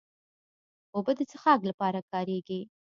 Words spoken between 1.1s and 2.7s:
د څښاک لپاره کارېږي.